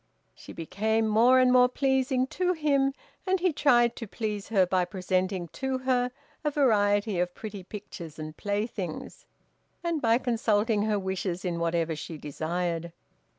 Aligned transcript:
She 0.33 0.51
became 0.51 1.07
more 1.07 1.37
and 1.39 1.51
more 1.53 1.69
pleasing 1.69 2.25
to 2.33 2.53
him, 2.53 2.95
and 3.27 3.39
he 3.39 3.53
tried 3.53 3.95
to 3.97 4.07
please 4.07 4.47
her 4.47 4.65
by 4.65 4.83
presenting 4.83 5.47
to 5.49 5.77
her 5.77 6.11
a 6.43 6.49
variety 6.49 7.19
of 7.19 7.35
pretty 7.35 7.61
pictures 7.61 8.17
and 8.17 8.35
playthings, 8.35 9.27
and 9.83 10.01
by 10.01 10.17
consulting 10.17 10.81
her 10.85 10.97
wishes 10.97 11.45
in 11.45 11.59
whatever 11.59 11.95
she 11.95 12.17
desired. 12.17 12.93